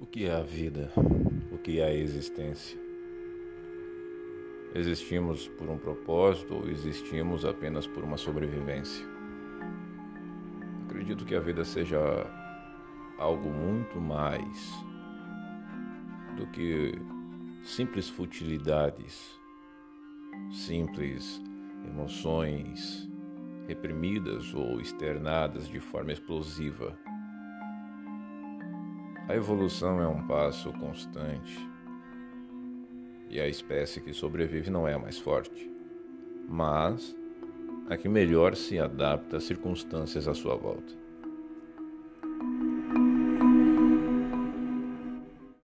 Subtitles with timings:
[0.00, 0.92] O que é a vida?
[1.50, 2.78] O que é a existência?
[4.72, 9.04] Existimos por um propósito ou existimos apenas por uma sobrevivência?
[10.86, 11.98] Acredito que a vida seja
[13.18, 14.72] algo muito mais
[16.36, 16.92] do que
[17.64, 19.36] simples futilidades,
[20.52, 21.42] simples
[21.84, 23.10] emoções
[23.66, 26.96] reprimidas ou externadas de forma explosiva
[29.28, 31.68] a evolução é um passo constante
[33.28, 35.70] e a espécie que sobrevive não é a mais forte,
[36.48, 37.14] mas
[37.90, 40.94] a que melhor se adapta às circunstâncias à sua volta.